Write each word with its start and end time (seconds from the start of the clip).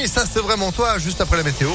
nuit. 0.00 0.08
Ça, 0.08 0.24
c'est 0.30 0.40
vraiment 0.40 0.72
toi, 0.72 0.98
juste 0.98 1.20
après 1.20 1.36
la 1.36 1.42
météo. 1.42 1.70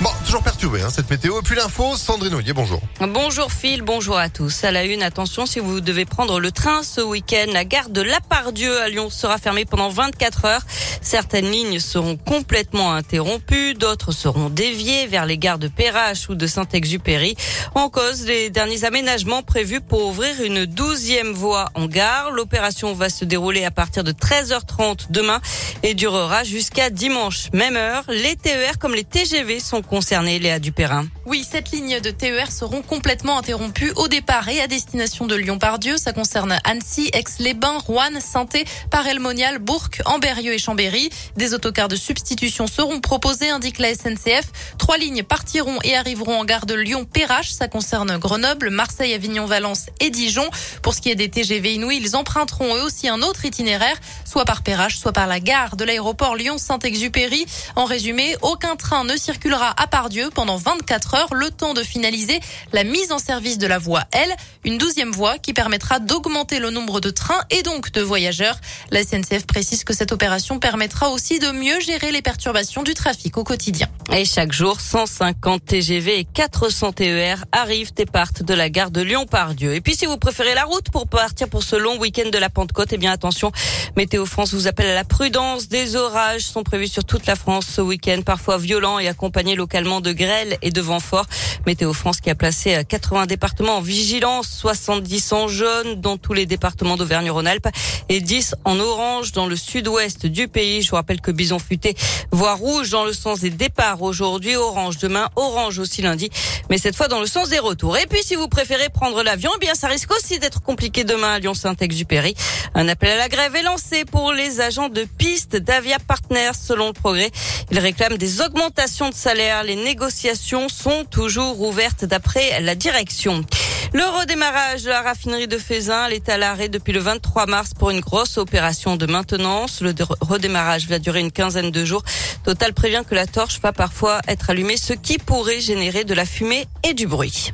Bon, 0.00 0.10
toujours 0.24 0.44
perturbé 0.44 0.80
hein, 0.80 0.90
cette 0.90 1.10
météo. 1.10 1.40
Et 1.40 1.42
puis 1.42 1.56
l'info, 1.56 1.96
Sandrine 1.96 2.32
Ollier, 2.34 2.52
bonjour. 2.52 2.80
Bonjour 3.00 3.50
Phil, 3.50 3.82
bonjour 3.82 4.16
à 4.16 4.28
tous. 4.28 4.62
À 4.62 4.70
la 4.70 4.84
une, 4.84 5.02
attention, 5.02 5.44
si 5.44 5.58
vous 5.58 5.80
devez 5.80 6.04
prendre 6.04 6.38
le 6.38 6.52
train 6.52 6.84
ce 6.84 7.00
week-end, 7.00 7.46
la 7.52 7.64
gare 7.64 7.88
de 7.88 8.00
Lapardieu 8.00 8.80
à 8.80 8.88
Lyon 8.88 9.10
sera 9.10 9.38
fermée 9.38 9.64
pendant 9.64 9.88
24 9.88 10.44
heures. 10.44 10.62
Certaines 11.02 11.50
lignes 11.50 11.80
seront 11.80 12.16
complètement 12.16 12.92
interrompues, 12.92 13.74
d'autres 13.74 14.12
seront 14.12 14.50
déviées 14.50 15.08
vers 15.08 15.26
les 15.26 15.36
gares 15.36 15.58
de 15.58 15.66
Perrache 15.66 16.28
ou 16.28 16.36
de 16.36 16.46
Saint-Exupéry. 16.46 17.34
En 17.74 17.88
cause, 17.88 18.24
les 18.24 18.50
derniers 18.50 18.84
aménagements 18.84 19.42
prévus 19.42 19.80
pour 19.80 20.06
ouvrir 20.06 20.40
une 20.44 20.64
douzième 20.64 21.32
voie 21.32 21.70
en 21.74 21.86
gare. 21.86 22.30
L'opération 22.30 22.92
va 22.94 23.08
se 23.08 23.24
dérouler 23.24 23.64
à 23.64 23.72
partir 23.72 24.04
de 24.04 24.12
13h30 24.12 25.10
demain 25.10 25.40
et 25.82 25.94
durera 25.94 26.44
jusqu'à 26.44 26.88
dimanche. 26.88 27.48
Même 27.52 27.76
heure, 27.76 28.04
les 28.08 28.36
TER 28.36 28.78
comme 28.78 28.94
les 28.94 29.04
TGV 29.04 29.58
sont 29.58 29.82
concernés, 29.88 30.38
Léa 30.38 30.58
Dupérin. 30.58 31.06
Oui, 31.26 31.44
cette 31.50 31.72
ligne 31.72 32.00
de 32.00 32.10
TER 32.10 32.52
seront 32.52 32.82
complètement 32.82 33.38
interrompues 33.38 33.92
au 33.96 34.08
départ 34.08 34.48
et 34.48 34.60
à 34.60 34.66
destination 34.66 35.26
de 35.26 35.34
Lyon-Pardieu. 35.34 35.96
Ça 35.96 36.12
concerne 36.12 36.58
Annecy, 36.64 37.10
Aix-les-Bains, 37.12 37.78
Rouen, 37.78 38.20
Sainté, 38.20 38.64
Paray-le-Monial, 38.90 39.58
Bourg, 39.58 39.88
Amberieu 40.04 40.52
et 40.52 40.58
Chambéry. 40.58 41.10
Des 41.36 41.54
autocars 41.54 41.88
de 41.88 41.96
substitution 41.96 42.66
seront 42.66 43.00
proposés, 43.00 43.50
indique 43.50 43.78
la 43.78 43.94
SNCF. 43.94 44.52
Trois 44.78 44.98
lignes 44.98 45.22
partiront 45.22 45.78
et 45.82 45.96
arriveront 45.96 46.40
en 46.40 46.44
gare 46.44 46.66
de 46.66 46.74
Lyon-Perrache. 46.74 47.50
Ça 47.50 47.68
concerne 47.68 48.18
Grenoble, 48.18 48.70
Marseille, 48.70 49.14
Avignon, 49.14 49.46
Valence 49.46 49.86
et 50.00 50.10
Dijon. 50.10 50.48
Pour 50.82 50.94
ce 50.94 51.00
qui 51.00 51.10
est 51.10 51.14
des 51.14 51.30
TGV 51.30 51.74
Inouï, 51.74 51.98
ils 52.00 52.16
emprunteront 52.16 52.76
eux 52.76 52.82
aussi 52.82 53.08
un 53.08 53.22
autre 53.22 53.44
itinéraire, 53.44 53.96
soit 54.24 54.44
par 54.44 54.62
Perrache, 54.62 54.98
soit 54.98 55.12
par 55.12 55.26
la 55.26 55.40
gare 55.40 55.76
de 55.76 55.84
l'aéroport 55.84 56.36
Lyon-Saint-Exupéry. 56.36 57.46
En 57.76 57.84
résumé, 57.84 58.36
aucun 58.42 58.76
train 58.76 59.04
ne 59.04 59.16
circulera 59.16 59.74
à 59.78 59.86
Pardieu 59.86 60.28
pendant 60.34 60.56
24 60.56 61.14
heures, 61.14 61.34
le 61.34 61.50
temps 61.50 61.72
de 61.72 61.82
finaliser 61.82 62.40
la 62.72 62.84
mise 62.84 63.12
en 63.12 63.18
service 63.18 63.58
de 63.58 63.66
la 63.66 63.78
voie 63.78 64.02
L, 64.12 64.28
une 64.64 64.76
douzième 64.76 65.12
voie 65.12 65.38
qui 65.38 65.52
permettra 65.52 66.00
d'augmenter 66.00 66.58
le 66.58 66.70
nombre 66.70 67.00
de 67.00 67.10
trains 67.10 67.40
et 67.50 67.62
donc 67.62 67.92
de 67.92 68.02
voyageurs. 68.02 68.58
La 68.90 69.02
SNCF 69.02 69.46
précise 69.46 69.84
que 69.84 69.94
cette 69.94 70.10
opération 70.10 70.58
permettra 70.58 71.10
aussi 71.10 71.38
de 71.38 71.52
mieux 71.52 71.78
gérer 71.80 72.10
les 72.10 72.22
perturbations 72.22 72.82
du 72.82 72.94
trafic 72.94 73.36
au 73.38 73.44
quotidien. 73.44 73.88
Et 74.12 74.24
chaque 74.24 74.52
jour, 74.52 74.80
150 74.80 75.64
TGV 75.64 76.18
et 76.18 76.24
400 76.24 76.92
TER 76.92 77.44
arrivent 77.52 77.92
et 77.98 78.06
partent 78.06 78.42
de 78.42 78.54
la 78.54 78.70
gare 78.70 78.90
de 78.90 79.00
Lyon-Pardieu. 79.00 79.74
Et 79.74 79.80
puis, 79.80 79.94
si 79.94 80.06
vous 80.06 80.16
préférez 80.16 80.54
la 80.54 80.64
route 80.64 80.90
pour 80.90 81.06
partir 81.06 81.48
pour 81.48 81.62
ce 81.62 81.76
long 81.76 81.98
week-end 81.98 82.30
de 82.30 82.38
la 82.38 82.50
Pentecôte, 82.50 82.92
eh 82.92 82.98
bien, 82.98 83.12
attention, 83.12 83.52
Météo 83.96 84.26
France 84.26 84.54
vous 84.54 84.66
appelle 84.66 84.90
à 84.90 84.94
la 84.94 85.04
prudence. 85.04 85.68
Des 85.68 85.94
orages 85.94 86.42
sont 86.42 86.64
prévus 86.64 86.88
sur 86.88 87.04
toute 87.04 87.26
la 87.26 87.36
France 87.36 87.66
ce 87.76 87.80
week-end, 87.80 88.22
parfois 88.24 88.58
violents 88.58 88.98
et 88.98 89.06
accompagnés 89.06 89.54
localement 89.54 89.67
de 89.68 90.12
grêles 90.12 90.56
et 90.62 90.70
de 90.70 90.80
vents 90.80 91.00
forts. 91.00 91.26
Météo 91.66 91.92
France 91.92 92.20
qui 92.20 92.30
a 92.30 92.34
placé 92.34 92.82
80 92.88 93.26
départements 93.26 93.76
en 93.76 93.80
vigilance, 93.80 94.48
70 94.48 95.32
en 95.32 95.48
jaune 95.48 96.00
dans 96.00 96.16
tous 96.16 96.32
les 96.32 96.46
départements 96.46 96.96
d'Auvergne-Rhône-Alpes 96.96 97.68
et 98.08 98.20
10 98.20 98.54
en 98.64 98.78
orange 98.80 99.32
dans 99.32 99.46
le 99.46 99.56
sud-ouest 99.56 100.26
du 100.26 100.48
pays. 100.48 100.82
Je 100.82 100.90
vous 100.90 100.96
rappelle 100.96 101.20
que 101.20 101.30
Bison 101.30 101.58
Futé 101.58 101.94
voit 102.32 102.54
rouge 102.54 102.90
dans 102.90 103.04
le 103.04 103.12
sens 103.12 103.40
des 103.40 103.50
départs 103.50 104.02
aujourd'hui, 104.02 104.56
orange 104.56 104.98
demain, 104.98 105.28
orange 105.36 105.78
aussi 105.78 106.02
lundi, 106.02 106.30
mais 106.70 106.78
cette 106.78 106.96
fois 106.96 107.08
dans 107.08 107.20
le 107.20 107.26
sens 107.26 107.50
des 107.50 107.58
retours. 107.58 107.96
Et 107.98 108.06
puis 108.06 108.22
si 108.22 108.34
vous 108.34 108.48
préférez 108.48 108.88
prendre 108.88 109.22
l'avion, 109.22 109.50
eh 109.56 109.60
bien 109.60 109.74
ça 109.74 109.88
risque 109.88 110.10
aussi 110.12 110.38
d'être 110.38 110.62
compliqué 110.62 111.04
demain 111.04 111.34
à 111.34 111.38
Lyon-Saint-Exupéry. 111.38 112.34
Un 112.74 112.88
appel 112.88 113.10
à 113.10 113.16
la 113.16 113.28
grève 113.28 113.54
est 113.54 113.62
lancé 113.62 114.04
pour 114.04 114.32
les 114.32 114.60
agents 114.60 114.88
de 114.88 115.04
piste 115.04 115.56
d'Avia 115.56 115.98
Partners 115.98 116.52
selon 116.58 116.88
le 116.88 116.92
progrès. 116.94 117.30
Ils 117.70 117.78
réclament 117.78 118.16
des 118.16 118.40
augmentations 118.40 119.10
de 119.10 119.14
salaire. 119.14 119.57
Les 119.64 119.76
négociations 119.76 120.68
sont 120.68 121.04
toujours 121.04 121.60
ouvertes 121.60 122.04
d'après 122.04 122.60
la 122.60 122.74
direction. 122.74 123.44
Le 123.92 124.04
redémarrage 124.04 124.82
de 124.82 124.88
la 124.88 125.02
raffinerie 125.02 125.48
de 125.48 125.58
Fézin, 125.58 126.08
est 126.08 126.28
à 126.28 126.36
l'arrêt 126.36 126.68
depuis 126.68 126.92
le 126.92 127.00
23 127.00 127.46
mars 127.46 127.74
pour 127.74 127.90
une 127.90 128.00
grosse 128.00 128.36
opération 128.38 128.96
de 128.96 129.06
maintenance. 129.06 129.80
Le 129.80 129.94
redémarrage 130.20 130.86
va 130.86 130.98
durer 130.98 131.20
une 131.20 131.32
quinzaine 131.32 131.70
de 131.70 131.84
jours. 131.84 132.04
Total 132.44 132.72
prévient 132.72 133.02
que 133.08 133.14
la 133.14 133.26
torche 133.26 133.60
va 133.60 133.72
parfois 133.72 134.20
être 134.28 134.50
allumée, 134.50 134.76
ce 134.76 134.92
qui 134.92 135.18
pourrait 135.18 135.60
générer 135.60 136.04
de 136.04 136.14
la 136.14 136.24
fumée 136.24 136.66
et 136.84 136.94
du 136.94 137.06
bruit. 137.06 137.50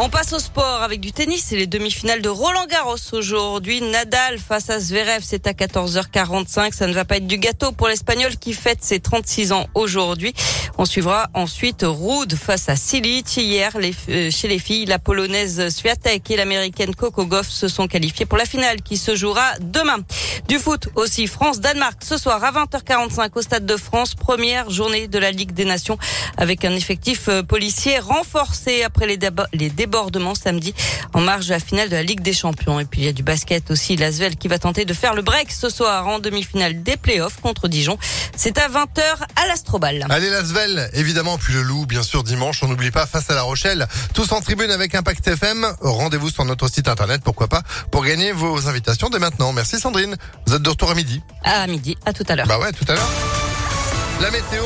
On 0.00 0.10
passe 0.10 0.32
au 0.32 0.38
sport 0.38 0.82
avec 0.82 1.00
du 1.00 1.10
tennis 1.10 1.50
et 1.50 1.56
les 1.56 1.66
demi-finales 1.66 2.22
de 2.22 2.28
Roland 2.28 2.66
Garros 2.66 2.94
aujourd'hui. 3.10 3.80
Nadal 3.80 4.38
face 4.38 4.70
à 4.70 4.78
Zverev, 4.78 5.24
c'est 5.24 5.48
à 5.48 5.50
14h45. 5.50 6.72
Ça 6.72 6.86
ne 6.86 6.92
va 6.92 7.04
pas 7.04 7.16
être 7.16 7.26
du 7.26 7.36
gâteau 7.36 7.72
pour 7.72 7.88
l'Espagnol 7.88 8.36
qui 8.36 8.52
fête 8.52 8.78
ses 8.80 9.00
36 9.00 9.50
ans 9.50 9.66
aujourd'hui. 9.74 10.32
On 10.78 10.84
suivra 10.84 11.28
ensuite 11.34 11.84
Rude 11.84 12.36
face 12.36 12.68
à 12.68 12.76
Silic. 12.76 13.36
Hier, 13.38 13.72
euh, 13.74 14.30
chez 14.30 14.46
les 14.46 14.60
filles, 14.60 14.86
la 14.86 15.00
polonaise 15.00 15.68
Swiatek 15.68 16.30
et 16.30 16.36
l'américaine 16.36 16.94
Coco 16.94 17.26
Goff 17.26 17.48
se 17.48 17.66
sont 17.66 17.88
qualifiées 17.88 18.24
pour 18.24 18.38
la 18.38 18.44
finale 18.44 18.82
qui 18.82 18.98
se 18.98 19.16
jouera 19.16 19.58
demain. 19.58 19.98
Du 20.46 20.60
foot 20.60 20.90
aussi, 20.94 21.26
France-Danemark 21.26 22.04
ce 22.04 22.16
soir 22.16 22.44
à 22.44 22.52
20h45 22.52 23.30
au 23.34 23.42
Stade 23.42 23.66
de 23.66 23.76
France. 23.76 24.14
Première 24.14 24.70
journée 24.70 25.08
de 25.08 25.18
la 25.18 25.32
Ligue 25.32 25.50
des 25.50 25.64
Nations 25.64 25.98
avec 26.36 26.64
un 26.64 26.76
effectif 26.76 27.28
euh, 27.28 27.42
policier 27.42 27.98
renforcé 27.98 28.84
après 28.84 29.08
les, 29.08 29.18
les 29.54 29.70
débordements 29.88 30.34
samedi 30.34 30.74
en 31.14 31.20
marge 31.20 31.46
de 31.46 31.52
la 31.52 31.60
finale 31.60 31.88
de 31.88 31.96
la 31.96 32.02
Ligue 32.02 32.20
des 32.20 32.34
Champions. 32.34 32.78
Et 32.78 32.84
puis 32.84 33.00
il 33.00 33.04
y 33.04 33.08
a 33.08 33.12
du 33.12 33.22
basket 33.22 33.70
aussi, 33.70 33.96
l'Asvel 33.96 34.36
qui 34.36 34.46
va 34.46 34.58
tenter 34.58 34.84
de 34.84 34.92
faire 34.92 35.14
le 35.14 35.22
break 35.22 35.50
ce 35.50 35.70
soir 35.70 36.06
en 36.06 36.18
demi-finale 36.18 36.82
des 36.82 36.98
playoffs 36.98 37.40
contre 37.40 37.68
Dijon. 37.68 37.98
C'est 38.36 38.58
à 38.58 38.68
20h 38.68 39.00
à 39.36 39.46
l'Astrobal. 39.48 40.06
Allez 40.10 40.28
l'Asvel, 40.28 40.90
évidemment, 40.92 41.38
puis 41.38 41.54
le 41.54 41.62
Loup, 41.62 41.86
bien 41.86 42.02
sûr, 42.02 42.22
dimanche. 42.22 42.62
On 42.62 42.68
n'oublie 42.68 42.90
pas 42.90 43.06
face 43.06 43.30
à 43.30 43.34
La 43.34 43.42
Rochelle. 43.42 43.88
Tous 44.12 44.30
en 44.32 44.42
tribune 44.42 44.70
avec 44.70 44.94
Impact 44.94 45.26
FM. 45.26 45.66
Rendez-vous 45.80 46.28
sur 46.28 46.44
notre 46.44 46.68
site 46.68 46.88
internet, 46.88 47.22
pourquoi 47.24 47.48
pas, 47.48 47.62
pour 47.90 48.04
gagner 48.04 48.32
vos 48.32 48.68
invitations 48.68 49.08
dès 49.08 49.18
maintenant. 49.18 49.52
Merci 49.54 49.80
Sandrine. 49.80 50.16
Vous 50.46 50.54
êtes 50.54 50.62
de 50.62 50.68
retour 50.68 50.90
à 50.90 50.94
midi. 50.94 51.22
À 51.44 51.66
midi, 51.66 51.96
à 52.04 52.12
tout 52.12 52.24
à 52.28 52.36
l'heure. 52.36 52.46
Bah 52.46 52.58
ouais, 52.58 52.72
tout 52.72 52.84
à 52.88 52.94
l'heure. 52.94 53.08
La 54.20 54.30
météo. 54.30 54.64